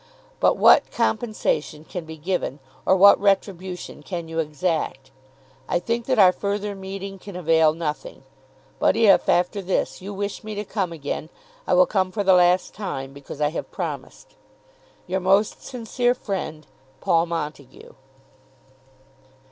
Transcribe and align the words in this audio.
But 0.39 0.57
what 0.57 0.89
compensation 0.89 1.83
can 1.85 2.05
be 2.05 2.17
given, 2.17 2.57
or 2.87 2.95
what 2.97 3.21
retribution 3.21 4.01
can 4.01 4.27
you 4.27 4.39
exact? 4.39 5.11
I 5.69 5.77
think 5.77 6.07
that 6.07 6.17
our 6.17 6.31
further 6.31 6.73
meeting 6.73 7.19
can 7.19 7.35
avail 7.35 7.71
nothing. 7.75 8.23
But 8.79 8.95
if, 8.95 9.29
after 9.29 9.61
this, 9.61 10.01
you 10.01 10.11
wish 10.11 10.43
me 10.43 10.55
to 10.55 10.65
come 10.65 10.91
again, 10.91 11.29
I 11.67 11.75
will 11.75 11.85
come 11.85 12.11
for 12.11 12.23
the 12.23 12.33
last 12.33 12.73
time, 12.73 13.13
because 13.13 13.39
I 13.41 13.49
have 13.49 13.69
promised. 13.69 14.33
Your 15.05 15.19
most 15.19 15.61
sincere 15.61 16.15
friend, 16.15 16.65
PAUL 16.99 17.27
MONTAGUE. 17.27 17.95